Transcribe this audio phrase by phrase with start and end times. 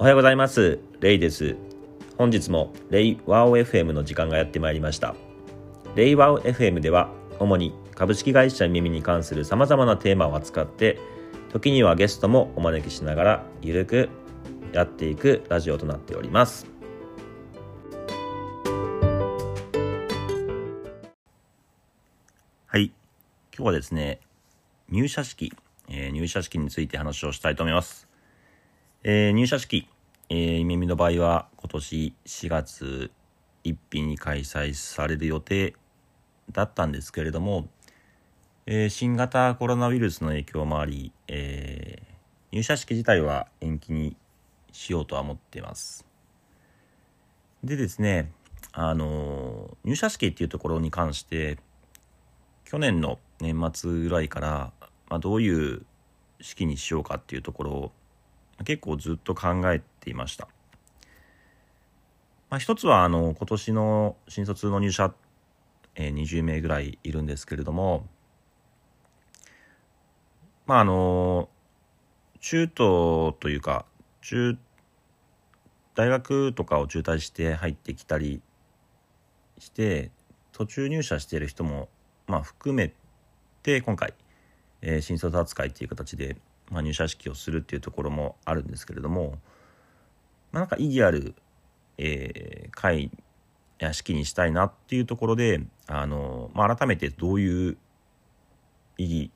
[0.00, 0.78] おはようございます。
[1.00, 1.56] レイです。
[2.16, 5.14] 本日もレイワオ FM の時間がやってまいりました。
[5.94, 10.98] レイワオ FM では主に株式会社耳に関する様々なテーマを扱って
[11.52, 14.08] 時にはゲストもお招きしながらゆるく
[14.72, 16.66] やっていくラジオとなっております。
[22.64, 22.86] はい。
[23.54, 24.18] 今日はですね
[24.88, 25.52] 入社式、
[25.90, 28.09] えー、入社式について話をしたいと思います。
[29.02, 29.88] えー、入社式、
[30.28, 33.10] えー、耳の場合は今年4月
[33.64, 35.74] 1日に開催される予定
[36.52, 37.68] だったんですけれども、
[38.66, 44.18] えー、新型コロナウイルスの影響もあり、えー、入社式自体は延期に
[44.70, 46.04] しようとは思っています。
[47.64, 48.30] でですね、
[48.72, 51.58] あの入社式っていうところに関して
[52.64, 54.72] 去年の年末ぐらいから、
[55.08, 55.86] まあ、どういう
[56.42, 57.92] 式にしようかっていうところを
[58.64, 60.48] 結構ずっと考えていました。
[62.50, 65.14] まあ、一つはあの今年の新卒の入社、
[65.94, 68.08] えー、20名ぐらいいるんですけれども
[70.66, 71.48] まああの
[72.40, 73.86] 中途というか
[74.20, 74.58] 中
[75.94, 78.42] 大学とかを中退して入ってきたり
[79.58, 80.10] して
[80.52, 81.88] 途中入社している人も
[82.26, 82.92] まあ含め
[83.62, 84.12] て今回、
[84.82, 86.36] えー、新卒扱いっていう形で
[86.70, 89.38] まあ、入社式をするっていうところもあるんですけれども、
[90.52, 91.34] まあ、なんか意義ある、
[91.98, 93.10] えー、会
[93.78, 97.76] や式にしたいなっていうところであの、まあ、改めてどういう
[98.98, 99.30] 意義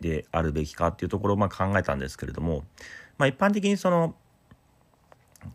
[0.00, 2.64] であるべきかっていうところをま考えたんですけれども、
[3.16, 4.14] まあ、一般的にその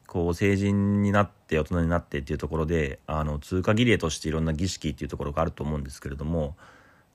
[0.08, 6.56] こう成人になって大人になってっていうところであの通過儀礼としていろんな儀式っていうところがあると思うんですけれども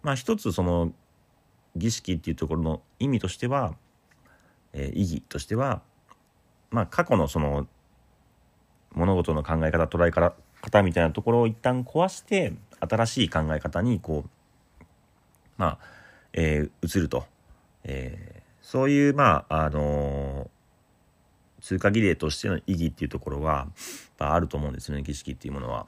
[0.03, 0.93] まあ一つその
[1.77, 3.75] 儀式っていうところの意味としては、
[4.73, 5.83] えー、意義としては、
[6.71, 7.67] まあ、過去のその
[8.95, 14.31] 物事の考え方捉え方みたいなところを一旦壊して新しい考え方にこう
[15.57, 15.79] まあ、
[16.33, 17.25] えー、移ると、
[17.85, 23.69] えー、そういうまああのー、通過儀礼としての意義っていうところは、
[24.19, 25.87] まあ、あると思うんですよね儀式っていうものは。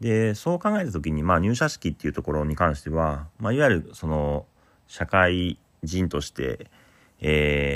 [0.00, 4.46] でそう考えた時に、まあ、入社式っていうところに関しては、まあ、いわゆるその
[4.90, 6.66] 社会人として、
[7.20, 7.70] え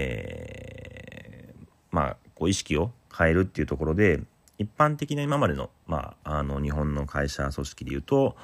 [1.57, 4.21] ー、まあ、こう意識を変えるっていうところで、
[4.59, 8.35] 一般的な今までの、まあ、あの、日本の会社組織でいうと、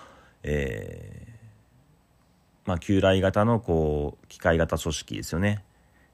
[0.44, 5.64] えー、まあ、旧来型の、こう、機械型組織ですよね。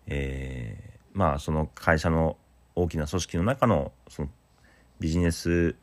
[0.06, 2.38] えー、まあ、その会社の
[2.74, 4.28] 大きな組織の中の、その、
[4.98, 5.76] ビジネス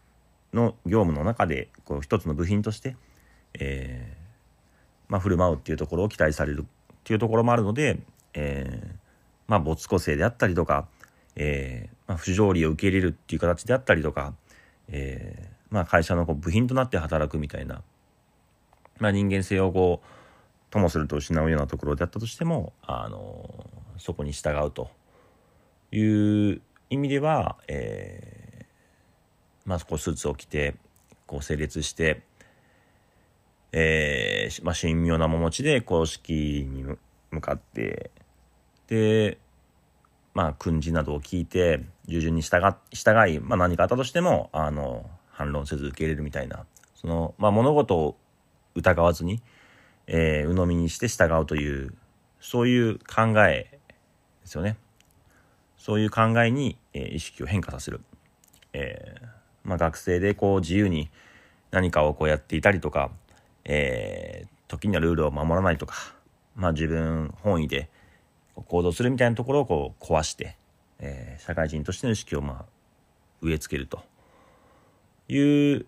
[0.56, 2.98] の業務の中で、こう、一つの部品として、
[3.60, 4.23] えー、
[5.14, 6.66] まあ、振る舞うっていうところを期待されるっ
[7.04, 8.00] ていうところもあるので、
[8.34, 8.96] えー、
[9.46, 10.88] まあ、没個性であったりとか、
[11.36, 14.34] えー、まあ、不条理を受け入れるっていう形であったりとか、
[14.88, 17.84] えー、まあ、会社のこう部品となって働くみたいな、
[18.98, 20.08] まあ、人間性をこう
[20.72, 23.70] ともすると失うようなところであったとしても、あの
[24.00, 24.90] そこに従うと
[25.92, 28.66] いう意味では、え、
[29.64, 30.74] まあ、こうスーツを着て
[31.28, 32.24] こう整列して
[33.76, 36.86] えー、まあ、神妙な面持ちで公式に
[37.32, 38.12] 向かって、
[38.88, 39.40] で、
[40.36, 42.62] まあ、訓示などを聞いて、従順に従
[42.92, 48.16] 従い、まあ、何かあったとしても、あの、反論せず受け入れるみたいな、その、まあ、物事を
[48.76, 49.42] 疑わずに、
[50.06, 51.96] えー、鵜呑みにして従うという、
[52.40, 53.80] そういう考えで
[54.46, 54.78] すよね。
[55.78, 58.02] そういう考えに、えー、意識を変化させる。
[58.74, 59.28] えー、
[59.64, 61.10] まあ、学生でこう自由に
[61.72, 63.10] 何かをこうやっていたりとか、
[63.66, 65.96] えー、時にはルールを守らないとか、
[66.56, 67.90] まあ自分本位で
[68.56, 70.58] 行動するみたいなところをこう壊して、
[71.00, 72.66] えー、社会人としての意識をまあ
[73.42, 74.04] 植え付けると。
[75.30, 75.86] いう、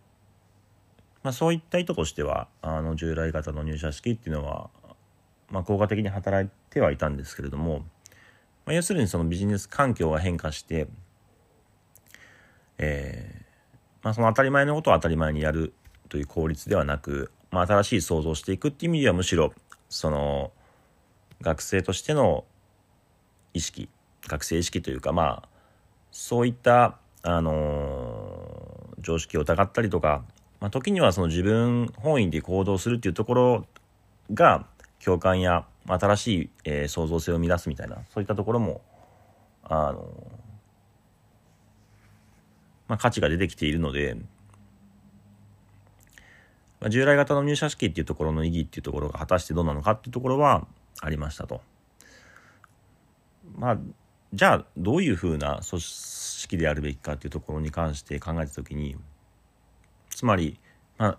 [1.23, 4.69] まあそういった意図としては、あの従来型の入社式っていうのは、
[5.49, 7.79] まあ効果的に働いてはいたんですけれども、
[8.65, 10.87] まあ、要するにそのビジネス環境が変化して、
[12.77, 15.73] えー、まあその当たり前のことを当たり前にやる
[16.09, 19.53] という効率ではなく、まあ、新しい想像をしていくっていう意味ではむしろ
[19.87, 20.51] その
[21.39, 22.43] 学生としての
[23.53, 23.87] 意識
[24.27, 25.49] 学生意識というかまあ
[26.11, 30.25] そういったあのー、常識を疑ったりとか、
[30.59, 33.65] まあ、時にはその自分本位で行動するっていうところ
[34.33, 34.65] が
[35.01, 38.81] 共感や新しい、えー、創造性を生み出すみたいなそういったところも
[39.63, 40.03] あのー、
[42.89, 44.17] まあ、価値が出てきているので
[46.85, 50.67] まあ、従来型の入社式っていうところの意義っていうところが果たしてどうなのかっていうところは
[51.01, 51.61] ありましたと。
[53.57, 53.77] まあ、
[54.35, 58.95] じゃあどういうふうな組式であるべきかっていうところに関して考えた時に
[60.11, 60.59] つまり、
[60.99, 61.17] まあ、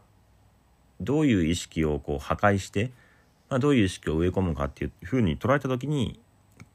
[1.00, 2.92] どういう意識をこう破壊して、
[3.48, 6.20] まあ、どういう意識を植え込むかっていうふうに捉えた時に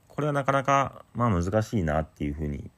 [0.10, 2.70] これはなかなかまあ難しいなっていうふうに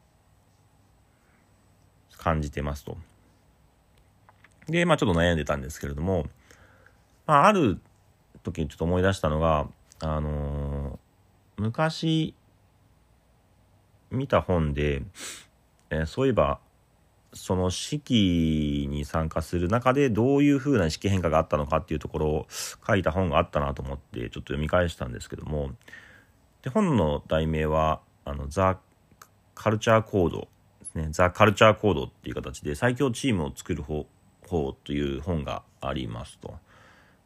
[2.18, 2.98] 感じてますと。
[4.68, 6.26] で、まあちょっと悩んでたんですけれども、
[7.26, 7.80] まあある
[8.44, 9.68] 時にちょっと思い出したのが、
[10.00, 12.34] あのー、昔
[14.12, 15.04] 見た本で、
[15.90, 16.60] えー、そういえば、
[17.34, 22.48] その式に参加する中でどういうふうな式変化があったのかっていうところを
[22.86, 25.72] 書いた本があったなと思ってちょっと読み返したんですけども
[26.62, 28.78] で本の題名はあのザ・
[29.56, 30.48] カルチャーコード
[30.82, 31.08] ですね。
[31.12, 34.06] ザ・カルチャーコードっていう形で最強チームを作る方
[34.62, 36.56] 法という本がありますと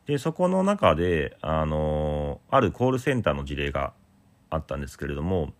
[0.05, 3.93] でそこの中であのあるコールセンターの事例が
[4.49, 5.53] あったんですけれども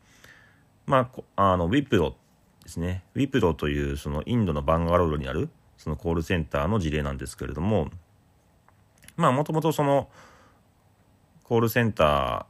[0.88, 2.16] まあ、あの、ウィプロ
[2.64, 3.04] ですね。
[3.14, 7.90] ウィプロというそのインドのバンガロールにあるそのコールセンターの事例なんですけれども、
[9.18, 10.10] まあ、もともとその
[11.44, 12.48] コールセンタ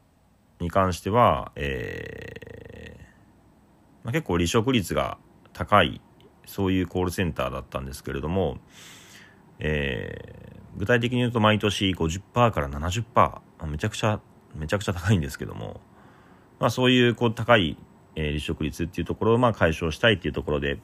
[0.59, 5.17] ーに関しては、えーまあ、結構離職率が
[5.53, 5.99] 高い、
[6.45, 8.59] そういうコールセンターだったんですけれども、
[9.59, 14.19] えー、具体的に言うと毎年50%から70%、めちゃくちゃ、
[14.55, 15.81] めちゃくちゃ高いんですけども、
[16.59, 17.77] まあそういうこう高い
[18.17, 20.79] えー、離職率っていうところをまあ解消したいっていうところで、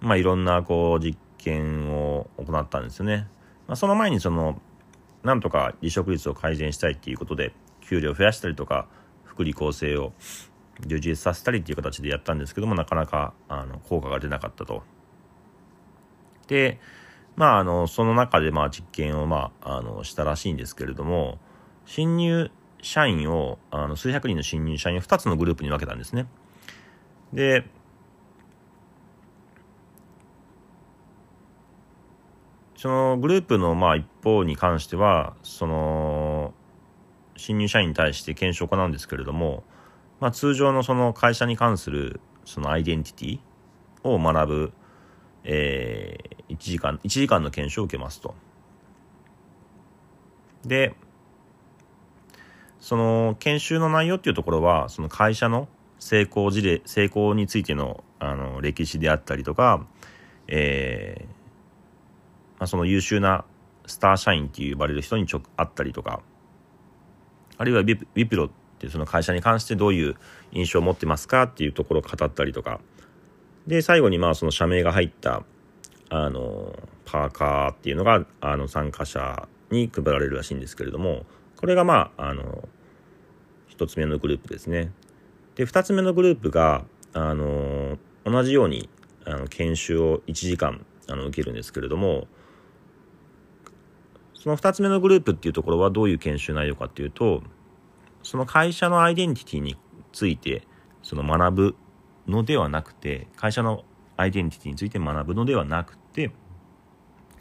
[0.00, 3.28] まあ、いろんなこう実験を行ったんですよね。
[3.68, 4.60] まあ、その前にその
[5.22, 8.88] なんとか離職率を改善したいっていうことで給料を増やしたりとか
[9.24, 10.12] 福利厚生を
[10.84, 14.82] 充実させたりっていう形でやったんですけどもなかなかあの効果が出なかったと。
[16.48, 16.80] で
[17.36, 21.38] まああのその中でまあ実験をまああのしたらしいんですけれども
[21.86, 22.50] 新入
[22.84, 26.26] 社員をあの数百人の新入社員を2つのグループに分けたんですね。
[27.32, 27.64] で、
[32.76, 36.52] そのグループのまあ一方に関しては、その、
[37.36, 39.64] 新入社員に対して検証を行うんですけれども、
[40.20, 44.72] まあ、通常のその会社に関するそのアイデンティティを学ぶ、
[45.44, 48.34] えー、1時間、1時間の検証を受けますと。
[50.64, 50.94] で、
[52.80, 55.68] その研修の内容っていうところは、その会社の
[55.98, 59.86] 成功事例成功についてのあの歴史であったりとか、
[60.48, 61.26] えー
[62.58, 63.44] まあ、その優秀な
[63.86, 66.20] スター社員って呼ばれる人にちょ会ったりとか
[67.58, 70.16] あるいはウィプロっていうその会社に関してどういう
[70.52, 72.80] 印象を持ってますかっていうところを語ったりとか
[73.66, 75.42] で最後にまあその社名が入った
[76.10, 76.74] あの
[77.04, 81.24] パーカーっていうのがあの参加者に配られるらしいんですけれども
[81.56, 82.68] これがまああの
[83.68, 84.92] 一つ目のグループですね。
[85.56, 88.88] で2つ目のグループが、あの同じように
[89.24, 92.26] あの研修を1時間あの受けるんですけれども
[94.34, 97.42] その2つ目のグループっていうところはどういう研修内容かっていうと
[98.22, 99.76] その会社のアイデンティティに
[100.12, 100.66] ついて
[101.02, 101.76] その学ぶ
[102.26, 103.84] のではなくて会社の
[104.16, 106.30] アイデンティティについて学ぶのではなくて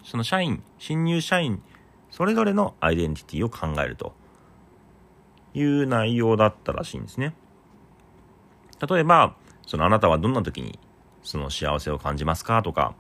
[0.04, 1.62] その社員新入社員
[2.10, 4.14] それぞれのアイデンティティを考えると
[5.54, 7.34] いう内容だったらしいんですね。
[8.88, 9.36] 例えば、
[9.66, 10.80] そのあなたはどんな時に
[11.24, 12.96] その幸せを感じますかとか、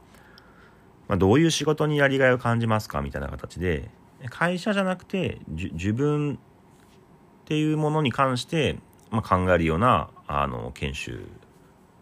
[1.08, 3.90] まあ、どういう仕事にやりがいを感じますかみたいな形で、
[4.30, 8.78] 会社じゃなくて、自分っていうものに関して、
[9.12, 11.28] まあ、考えるような、あの、研修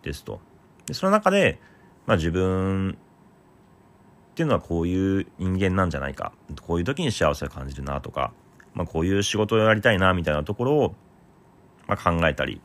[0.04, 0.40] ですと。
[0.86, 1.60] で、その中で、
[2.06, 2.98] まあ、自分
[4.32, 6.34] っていうのはこういう人間なんじゃないか。
[6.62, 8.34] こういう時に幸せを感じるなとか、
[8.74, 10.96] まあ、こういう仕事をやりたいなみたいなところを、
[11.88, 12.62] まあ、考えたり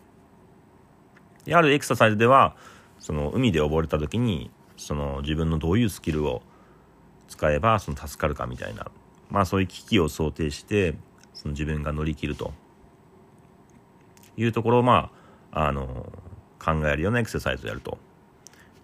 [1.45, 2.57] であるエクササイズでは
[2.99, 6.43] その海で溺れた時にその自分のどういうスキルを
[7.29, 8.87] 使えばその助かるかみたいな
[9.31, 10.95] まあそういう危機を想定して
[11.35, 12.53] その自分が乗り切ると
[14.37, 15.11] いうところをま
[15.53, 16.13] ああの
[16.75, 17.99] 考えるようなエクササイズをやると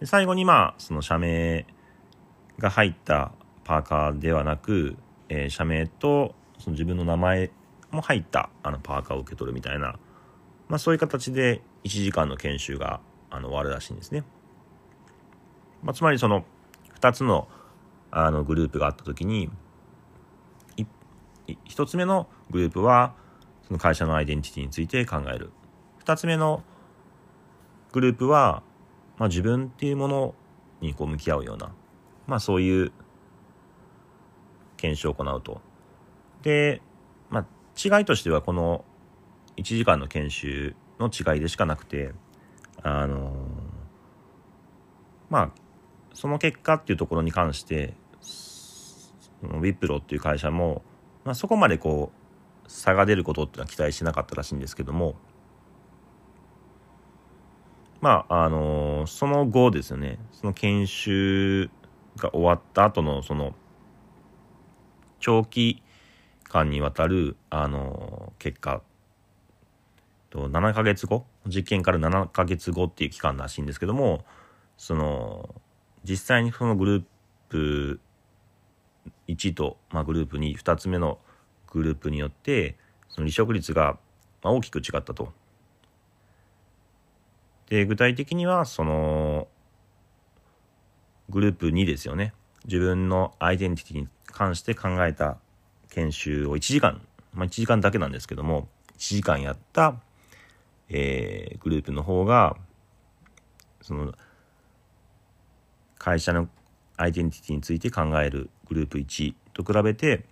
[0.01, 1.67] で最後にまあその社名
[2.59, 3.33] が入った
[3.65, 4.97] パーカーではなく、
[5.29, 7.51] えー、社名とその自分の名前
[7.91, 9.99] も入ったあのパーカーを受け取るみたいな
[10.73, 14.25] まあ、そういう形で1時間の研修があの終わるらしいんですね。
[15.83, 16.47] まあ、つまりその
[16.99, 17.47] 2つの
[18.11, 19.51] あのグループがあった時に
[21.69, 23.13] 1つ目のグループは
[23.67, 25.51] その会社のアイデンティティについて考える
[26.07, 26.63] 2つ目の
[27.93, 28.63] グループは、
[29.19, 30.35] まあ、自分っていうもの
[30.81, 31.73] にこう向き合うような、
[32.27, 32.93] まあ、そういう
[34.77, 35.61] 検証を行うと。
[36.43, 36.83] で、
[37.31, 38.85] まあ、違いとしてはこの
[39.57, 42.13] 1時間の研修の違いでしかなくて、
[42.83, 43.33] あの
[45.31, 45.51] まあ
[46.15, 47.95] その結果っていうところに関して
[49.43, 50.83] ウィップロっていう会社も、
[51.25, 52.13] まあ、そこまでこ
[52.67, 55.15] う差が出ることっていうのは期待してなかったらしいんですけども
[58.03, 60.19] まああのその後ですね。
[60.33, 61.71] その研修
[62.17, 63.55] が終わった後のその
[65.21, 65.83] 長期
[66.43, 68.83] 間にわたるあの結果。
[70.31, 71.25] と7ヶ月後？
[71.47, 74.25] 実験から7ヶ月後っていう期間らしいんですけども
[74.77, 75.55] その
[76.03, 77.05] 実際にそのグルー
[77.51, 78.01] プ
[79.29, 81.19] 1と、まあ、グループ22つ目の
[81.71, 82.77] グループによって
[83.09, 83.99] その離職率が
[84.43, 85.33] 大きく違ったと。
[87.73, 89.49] で具体的にはその
[91.31, 92.35] グループ2ですよね。
[92.67, 95.39] 自分のアイデンティティに関して考えた
[95.89, 97.01] 研修を1時間、
[97.33, 99.95] まあ、1時間だけなんですけども1時間やった、
[100.91, 102.59] えー、グループの方が
[103.81, 104.13] その
[105.97, 106.51] 会社の
[106.99, 110.27] アイデンティティについて考えるグループ1と比べて、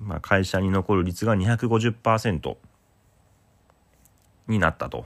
[0.00, 2.56] まあ、会社に残る率が250%
[4.48, 5.04] になったと。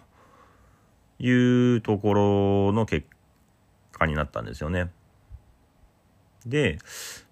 [1.19, 1.31] い
[1.77, 3.07] うところの結
[3.93, 4.91] 果になったんですよね。
[6.47, 6.79] で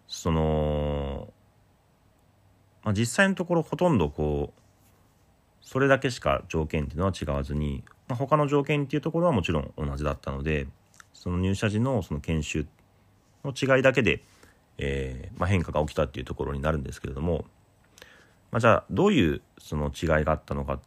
[0.09, 1.33] その、
[2.83, 4.61] まあ、実際のところほとんどこう
[5.61, 10.67] それだけしか条件っていうのは違わずに、まあ、他の条件っていうところはもちろん同じだったので
[11.13, 12.67] その入社時のその研修
[13.45, 14.23] の違いだけで、
[14.79, 17.45] えーまあ、変化が起きたっていうところになるんですけれども、
[18.51, 20.81] まあ、じゃあどういうその違いがあったのかっ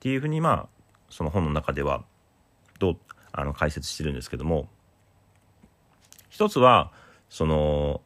[0.00, 0.68] ていうふうにまあ
[1.10, 2.04] その本の中では
[2.78, 2.96] どう
[3.32, 4.68] あの解説してるんですけども
[6.28, 6.92] 一つは
[7.28, 8.00] その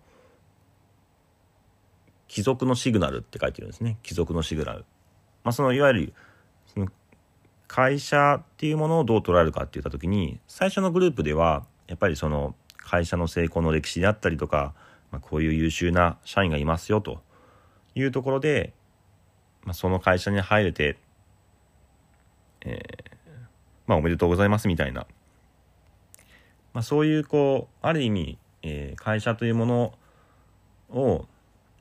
[2.29, 4.85] 貴族のシグナルって書いてるんですね貴族のシグナル。
[5.45, 6.12] まあ、そのいわゆる
[6.67, 6.88] その
[7.69, 14.75] 会社っていうものをどう捉えるかって言った時に最初のグループではやっぱりその会社の成功の歴史であったりとか、
[15.11, 17.23] まあ、こういう優秀な社員がいますよと
[17.95, 18.73] いうところで、
[19.64, 20.97] まあ、その会社に入れて、
[22.62, 23.12] えー、
[23.87, 25.07] まあおめでとうございますみたいな、
[26.73, 29.95] まあ、そういうこうある意味、えー、会社というもの
[30.91, 31.27] を、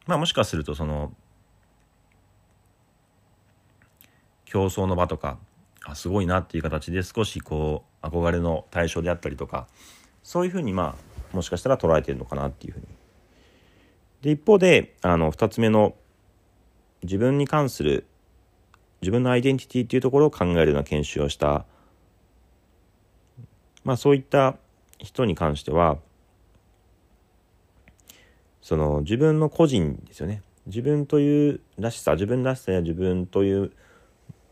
[0.07, 1.13] まあ、もしかするとその
[4.45, 5.37] 競争の場とか
[5.85, 9.67] あすごいなっていう形で少しこう憧れの対象であったりとか
[10.23, 10.95] そういうふうにま
[11.33, 12.85] あもしかしたら捉えてるのかなっていうふうに。
[14.21, 15.95] で一方であの2つ目の
[17.01, 18.05] 自分に関する
[19.01, 21.65] 自分のアイデンティティっていうところを考えるような研修をした
[23.83, 24.57] まあそういった
[24.99, 25.97] 人に関しては
[28.61, 30.43] その自分の個人ですよね。
[30.67, 33.71] 自分というらしさ自分らしさや自分という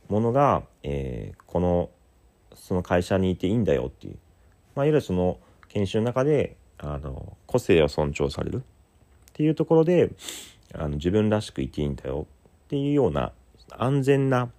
[0.08, 1.90] ものが、えー、この
[2.56, 4.18] その会社にいていいんだよっていう、
[4.76, 8.58] まあ、いわゆるその研修の中であの個性を尊重される。
[8.58, 8.62] っ
[9.34, 10.12] ていうところで
[10.74, 12.28] あの自分らしくいていいんだよ
[12.66, 13.32] っていうような
[13.78, 14.50] 安全な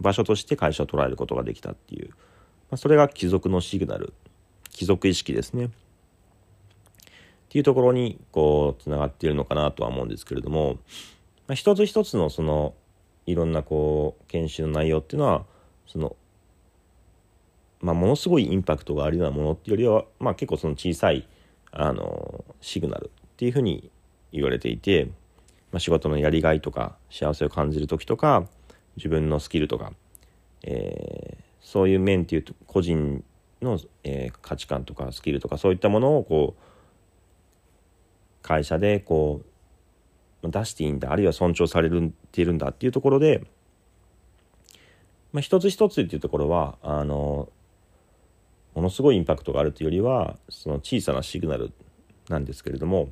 [0.00, 2.10] 場所として会社を捉えることができたっていう、
[2.70, 4.12] ま、それが貴族のシグナル。
[4.70, 5.66] 貴族意識ですね。
[5.66, 5.68] っ
[7.48, 10.74] ていうところにこうつながっているのかなとは思うんですけれども、
[11.48, 12.74] まあ、一つ一つのその
[13.26, 15.44] いろんなこう研修の内容っていうのは
[15.88, 16.14] その
[17.80, 21.26] まあ、ものすごいインパクトがあるようなものっていうよりは、まあ、結構その小さい
[21.72, 23.90] あのシグナルっていうふうに
[24.32, 25.06] 言われていて、
[25.72, 28.44] まあ、仕事のやりがいとか幸せを感じる時とか
[28.96, 29.92] 自分のスキルとか、
[30.62, 33.22] え、そういう面っていうと個人
[33.62, 36.62] の、えー、価値観とかスキルとかそういったものをこう
[38.42, 39.42] 会社でこ
[40.42, 41.90] う出していいんだあるいは尊重され
[42.32, 43.44] ているんだっていうところで、
[45.32, 47.48] まあ、一つ一つっていうところはあの
[48.74, 51.72] ものすごいインパクトがあるというよりはその小さなシグナル
[52.28, 53.10] なんですけれども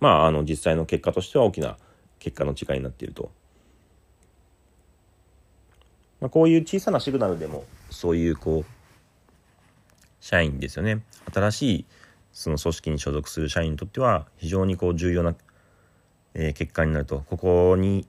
[0.00, 1.78] まああの実際の結果としては大きな
[2.18, 3.30] 結果の違いになっていると。
[6.20, 8.72] まあ、こういう小さなシグナルでもそういうこう
[10.20, 11.02] 社員ですよね。
[11.32, 11.86] 新しい
[12.32, 15.34] その組織に所属する社員にとっては非常にこう重要な、
[16.34, 17.24] え、結果になると。
[17.28, 18.06] ここに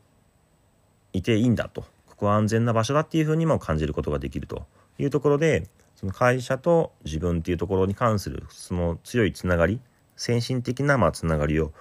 [1.13, 1.82] いていいんだと。
[2.08, 4.65] ここは安全な場所だっていうふうにも感じることができると。
[5.00, 9.80] いうところでその会社と自分っていうところに関するその強いつながり
[10.15, 11.72] 先進的なまあつながりを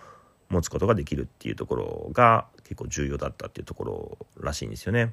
[0.48, 5.12] 持つことができるっていうところが結構重要だったっていうところらしいんですよね。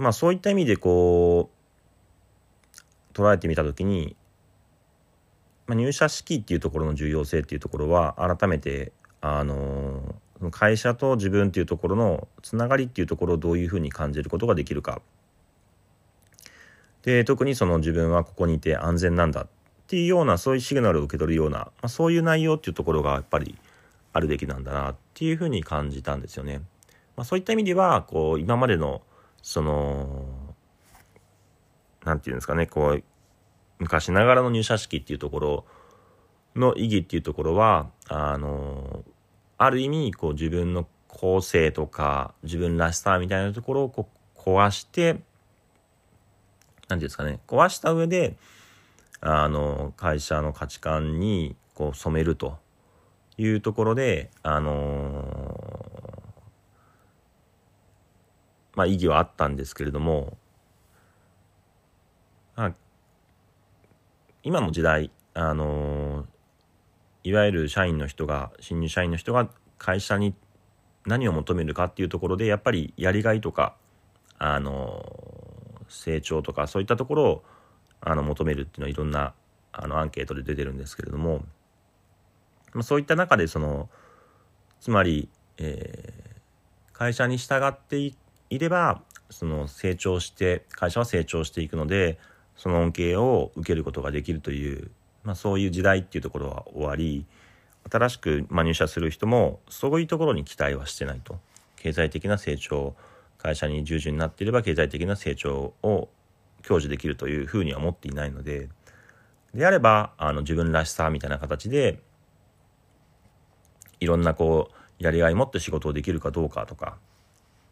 [0.00, 4.16] まあそういった意味でこう捉えてみた時に、
[5.66, 10.14] まあ、入社式っていうところの重要性っていうところは改めてあの
[10.52, 15.02] 会社と自分っていうところのつながりっていうところをどういうふうに感じることができるか
[17.02, 19.46] で特にその自分はここにいて安全なんだっ
[19.86, 23.58] ていうようなそういうシグナルを受け取るような、まあ、そういう内容っていうところがやっぱり
[24.14, 26.62] あるべきなんだなっていうふうに感じたんですよね。
[27.16, 29.02] まあ、そういった意味ではこう今までの
[29.42, 30.26] その
[32.04, 33.02] 何て言うんですかねこう
[33.78, 35.64] 昔ながらの入社式っていうところ
[36.56, 39.04] の意義っていうところはあの
[39.58, 45.24] ある意味こう自分の個性とか自分らしさみたいなところをこう壊して何て
[46.88, 48.36] 言うんですかね壊した上で
[49.20, 52.58] あの会社の価値観にこう染めると
[53.38, 55.49] いうところであの
[58.80, 60.38] まあ意義はあったんですけれども、
[62.56, 62.74] まあ、
[64.42, 66.24] 今の時代あの
[67.22, 70.34] いわゆる社員の人が新入社員の人が会社に
[71.04, 73.76] 何を求めるかっていうところでやっぱりやりがいとか
[74.38, 75.04] あの
[75.90, 77.44] 成長とかそういったところを
[78.00, 79.34] あの求めるっていうのはいろんな
[79.72, 81.44] あのアンケートで出てるんですけれども、
[82.72, 83.90] まあ、そういった中でその
[84.80, 88.16] つまり、えー、会社に従ってい
[88.50, 92.18] いればその成長して会社は成長していくので
[92.56, 94.90] その恩恵を受けることができるという、
[95.24, 97.24] まあ、そういう時代っていうところは終わり
[97.90, 101.38] 新しく入社する人もそういうところに期待はしてないと。
[101.76, 102.94] 経済的な成長
[103.38, 106.10] 会社に従順になっていれば経済的な成長を
[106.62, 108.68] 享受できるというふうには思っていないので
[109.54, 112.00] であればあの自分らしさみたいな形で
[113.98, 116.98] いろんなこうやりがい持って仕事をできるかどうかとか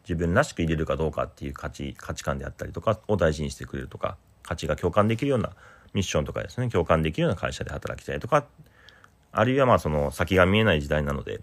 [0.09, 5.51] 自分らしく入れるかどうかっていう価値価値観であったりとかを大事にしてくれるとか価値が共感できるような
[5.93, 8.45] ミッションとかですね共感できるような会社で働きたいとか
[9.31, 11.41] あるいはまあその先が見えない時代なので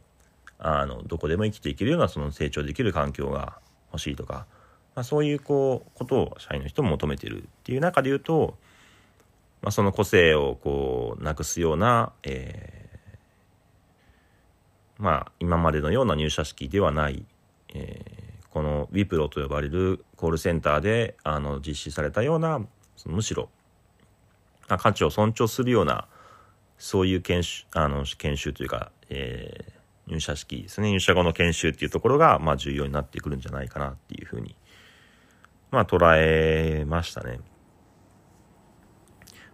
[0.58, 3.58] あのどこでも生きていけるようなその成長できる環境が
[3.92, 4.46] 欲しいとか、
[4.94, 8.56] まあ、そういうこうことを社員の人も求めてるっていう中で言うと、
[9.62, 17.24] まあ、その個性をこうなくすような、えー、まあ今までのような入社式ではない、
[17.74, 18.25] えー、
[18.56, 22.62] このウィプロと呼ばれるコールセンターであの実施されたような
[23.04, 23.50] むしろ
[24.66, 26.08] 価値を尊重するような
[26.78, 34.56] そういう研修あの研修というか、えー、入社式ですね入社後の研修っていうところが、まあ、重要になってくるんじゃないかなっていうふうに、
[35.70, 37.40] まあ、捉えましたね。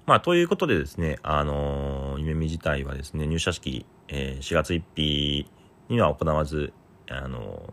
[0.06, 5.50] まあ、ということでですね、あのー、夢見自体はですね、入社式、えー、4月1日
[5.88, 6.72] には行わず、
[7.08, 7.72] あの、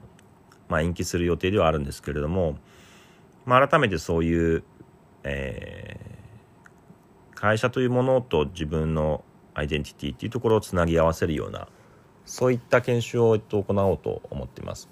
[0.70, 2.58] まあ、延期する予定ではあるんですけれども、
[3.46, 4.64] まあ、改めてそういう、
[5.24, 9.24] えー、会社というものと自分の
[9.56, 11.68] アイデンティティっていうところをつなぎ合わせるような、
[12.26, 14.88] そういった研修を、行おうと思っています。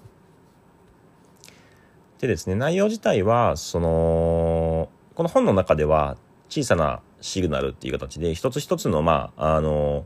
[2.18, 6.16] でですね、内容自体は、その、この本の中では、
[6.48, 10.04] 小さなシグナルっていう形で、一つ一つの、まあ、あの、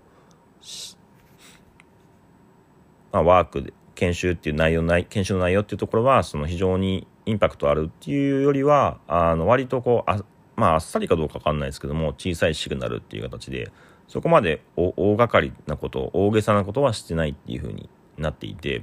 [3.12, 10.24] まあ、ワークで、研修っていう内容ない研修の内容っていうところはその非常にインパクトあるっていうよりはあの割とこうあ
[10.56, 13.70] まああっさりかどうか分かんないですけども小さいシグナルっていう形で
[14.08, 18.82] そこまで大掛かりなこと大げさなことはしてないっていうふうになっていて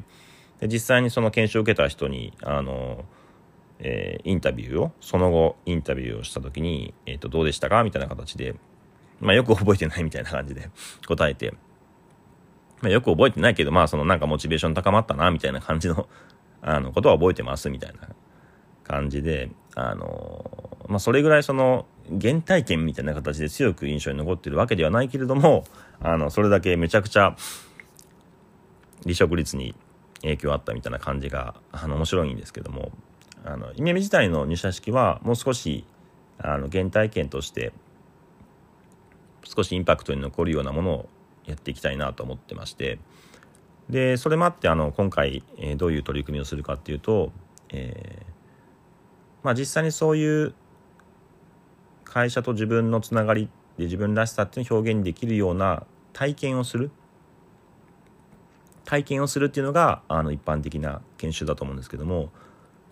[0.59, 3.05] で実際にその研修を受けた人にあの、
[3.79, 8.55] えー、インタビューをその後インタビューをした時に、えーと、どうでしたかみたいな形で、
[9.19, 10.69] まあ、よく覚えてないみたいな感じで
[11.07, 11.53] 答えて、
[12.81, 16.07] まあ、よく覚えてないけどまあそのなんかモチベーション高まったなみたいな感じの
[16.61, 18.09] あのことは覚えてますみたいな
[18.83, 21.85] 感じであのまあそれぐらいその
[22.21, 25.63] 原体験みたいな形で強く印象に残ってるわけではないけれども
[26.01, 27.35] あのそれだけめちゃくちゃ
[29.03, 29.75] 離職率に
[30.21, 32.91] 影響あったみたいな感じがあの面白いんですけども
[33.45, 35.85] あのイメージ自体の入社式はもう少し
[36.39, 37.71] あの原体験として
[39.43, 41.09] 少しインパクトに残るようなものを
[41.49, 42.99] やっていきたいなと思ってまして。
[43.89, 47.31] でそれもあってあの今回、えー、どういう取り組みをするかっていうと、
[47.69, 48.39] えー
[49.43, 50.53] まあ、実際にそういう
[52.03, 56.91] 会社と自分のつながりで自分らしさっていうのを表現できるような体験をする。
[58.85, 62.31] 体験をするっていうのがあの一般的な研修だと思うんですけども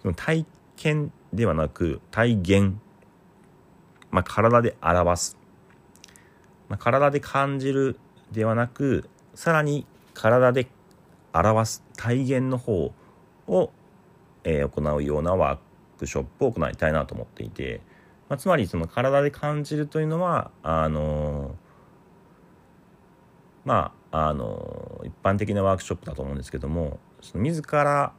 [0.03, 2.75] その体験ではなく体現、
[4.11, 5.37] まあ、体で表す、
[6.69, 7.99] まあ、体で感じる
[8.31, 10.67] ではなくさらに体で
[11.33, 12.91] 表す体現の方
[13.47, 13.71] を、
[14.43, 15.59] えー、行うようなワー
[15.99, 17.81] クショップを行いたいなと思っていて。
[18.29, 21.55] まあ、つまりその体で感じるというのはあの
[23.65, 28.13] まああの一般的なワークショップだと思うんですけどもその自ら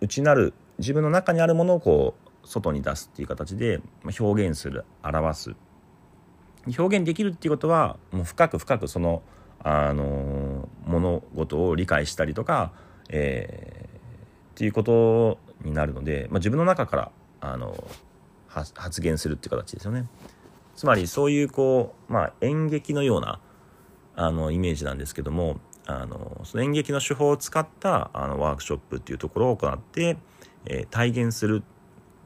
[0.00, 3.80] 内なる自分の中にあるものをこう外に出すっていう形で
[4.18, 5.54] 表現する表す
[6.66, 9.22] 表現できるっていうことはもう深く深くその
[9.60, 12.72] あの物事を理解したりとか、
[13.08, 17.82] えー、っていうことになるので、まあ、自分の中からあの
[18.46, 20.06] 発言するっていう形ですよね。
[20.76, 23.40] つまりそういうこう、まあ、演劇のような
[24.16, 30.16] あのイメージなんですけどもあのその演劇の手法を使ったあのワークショップっていうところを行って、
[30.66, 31.62] えー、体現する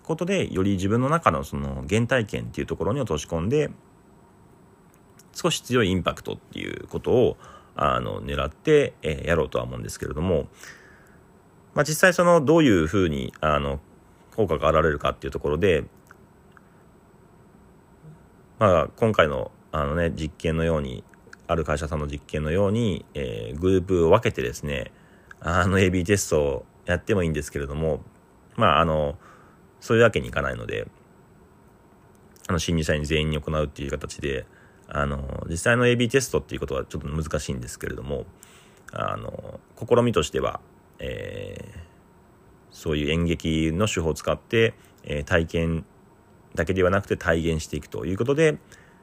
[0.03, 3.71] ことでより自分の中のその原体験っていうところに落とし込んで
[5.39, 7.37] 少し強いインパクトっていうことを
[7.77, 10.49] あの狙って、え、やろうとは思うんですけれども、
[11.75, 13.79] まあ、実際そのどういうふうにあの
[14.35, 15.85] 効果が現れるかっていうところで、
[18.59, 21.05] まあ、今回のあの、ね、実験のように
[21.47, 24.91] ある会社さんの実験のように、えー、グループを分けてですね
[25.41, 28.01] あの AB テストをやってもいいんですけれども
[28.57, 29.17] まああの
[29.81, 30.89] そういうわけにいかないので
[32.49, 34.47] あの心理社員全員に行うっていう形で
[34.89, 38.25] あの実際の AB テストっていうことはちょっと難しいんですけれども
[38.93, 40.61] あの試みとしては、
[40.99, 41.79] えー、
[42.71, 44.75] そういう演劇の手法を使って、
[45.05, 45.85] えー、体験
[46.55, 48.59] だけではなくて体現していくということで、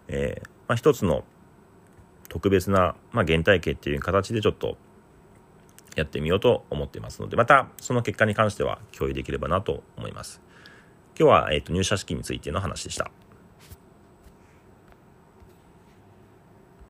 [0.07, 1.23] えーまあ、一つの
[2.29, 4.77] 特別な、まあ、原体系っていう形でちょっと
[5.95, 10.41] やってみようと思っていますのでまたその結果に関しては共有できればなと思います。
[11.17, 13.09] 今日は、えーと入社式についての話でした。